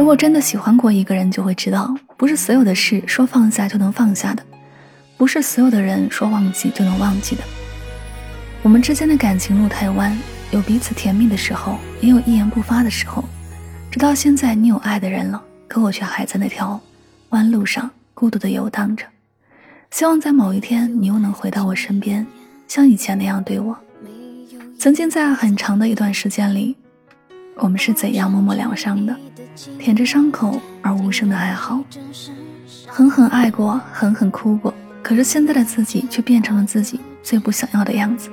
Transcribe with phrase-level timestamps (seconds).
[0.00, 4.42] 如果真的喜欢过一个人，就会知道，不是所有的事说放下就能放下的，
[5.18, 7.42] 不是所有的人说忘记就能忘记的。
[8.62, 10.18] 我们之间的感情路太弯，
[10.52, 13.22] 有彼此甜蜜的时候，也有一言不发的时候。
[13.90, 16.80] 直到现在，你有爱的人了，可我却还在那条
[17.28, 19.04] 弯路上孤独的游荡着。
[19.90, 22.26] 希望在某一天，你又能回到我身边，
[22.66, 23.76] 像以前那样对我。
[24.78, 26.74] 曾经在很长的一段时间里，
[27.56, 29.14] 我们是怎样默默疗伤的？
[29.78, 31.82] 舔着伤口而无声的哀嚎，
[32.86, 34.72] 狠狠爱过，狠狠哭过。
[35.02, 38.30] 可是现在的自己却变成了自己最不想要的样子。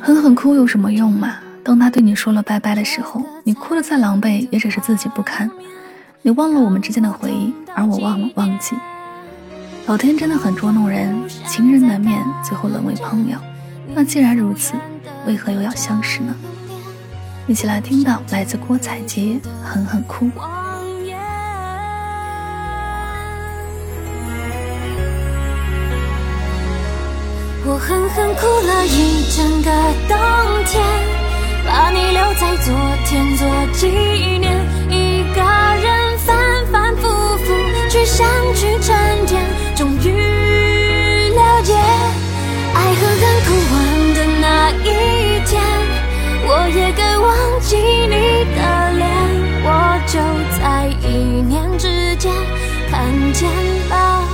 [0.00, 1.36] 狠狠哭有什么用嘛？
[1.62, 5.50] 当他对你说了拜拜的时候，你哭得再狼狈，也只是自己不堪。
[6.22, 8.74] 你忘了我们之间的回忆，而我忘了忘记。
[9.86, 11.14] 老天真的很捉弄人，
[11.46, 13.38] 情人难免最后沦为朋友。
[13.94, 14.74] 那既然如此，
[15.26, 16.34] 为何又要相识呢？
[17.48, 19.22] 一起来听到来自郭采洁
[19.64, 20.26] 《狠狠哭》。
[27.64, 29.70] 我狠狠哭了一整个
[30.06, 30.14] 冬
[30.66, 30.84] 天，
[31.66, 32.74] 把你留在昨
[33.06, 33.88] 天做纪
[34.38, 34.57] 念。
[53.38, 53.48] 见
[53.88, 54.28] 了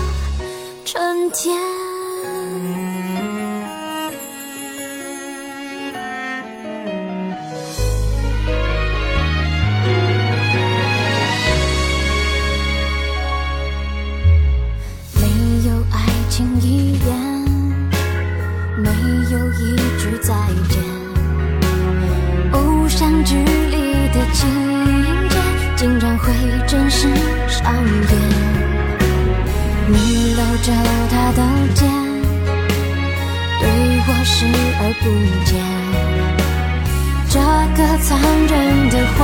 [0.87, 1.55] 春天。
[15.21, 15.27] 没
[15.69, 17.07] 有爱情一眼，
[18.79, 18.89] 没
[19.31, 20.33] 有一句再
[20.71, 20.83] 见。
[23.25, 23.77] 剧里
[24.13, 24.49] 的情
[25.29, 25.37] 节，
[25.77, 26.33] 竟然会
[26.67, 27.09] 真实
[27.49, 28.64] 上演。
[29.87, 30.73] 你搂着
[31.11, 31.41] 他的
[31.75, 31.83] 肩，
[33.61, 33.63] 对
[34.07, 34.47] 我视
[34.81, 35.05] 而不
[35.45, 35.53] 见。
[37.29, 37.36] 这
[37.77, 38.08] 个残
[38.47, 38.53] 忍
[38.91, 39.19] 的话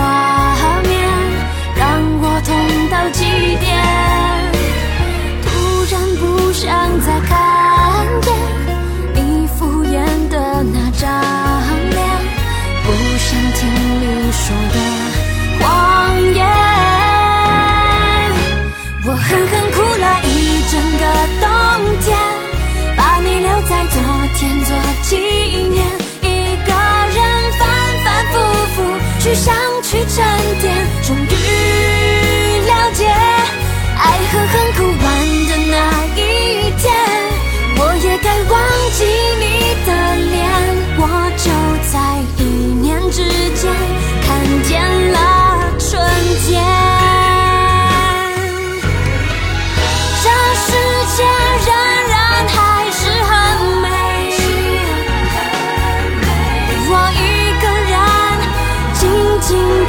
[59.52, 59.79] you.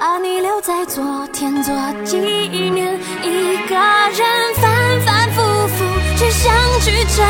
[0.00, 5.84] 把你留在昨天做纪念，一个人反反复复
[6.16, 7.24] 只想去找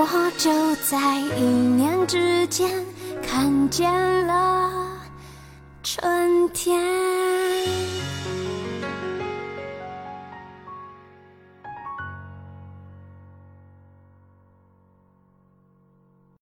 [0.00, 2.70] 我就在一念之间
[3.20, 3.92] 看见
[4.28, 4.70] 了
[5.82, 7.67] 春天。